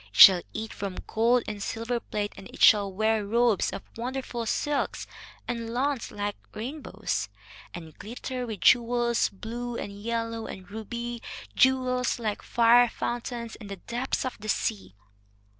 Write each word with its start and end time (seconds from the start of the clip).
It 0.09 0.17
shall 0.17 0.41
eat 0.51 0.73
from 0.73 0.97
gold 1.05 1.43
and 1.47 1.61
silver 1.61 1.99
plate, 1.99 2.33
and 2.35 2.47
it 2.47 2.63
shall 2.63 2.91
wear 2.91 3.23
robes 3.23 3.69
of 3.69 3.83
wonderful 3.95 4.47
silks 4.47 5.05
and 5.47 5.69
lawns 5.69 6.09
like 6.11 6.37
rainbows, 6.55 7.29
and 7.71 7.95
glitter 7.99 8.47
with 8.47 8.61
jewels, 8.61 9.29
blue 9.29 9.77
and 9.77 9.91
yellow 10.01 10.47
and 10.47 10.67
ruby, 10.71 11.21
jewels 11.55 12.17
like 12.17 12.41
fire 12.41 12.89
fountains 12.89 13.55
and 13.57 13.69
the 13.69 13.77
depths 13.77 14.25
of 14.25 14.37
the 14.39 14.49
sea." 14.49 14.95